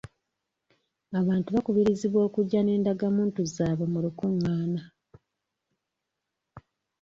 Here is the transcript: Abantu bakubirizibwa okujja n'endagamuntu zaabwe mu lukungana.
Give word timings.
Abantu 1.19 1.47
bakubirizibwa 1.55 2.19
okujja 2.27 2.59
n'endagamuntu 2.63 3.39
zaabwe 3.53 3.85
mu 3.93 3.99
lukungana. 4.03 4.81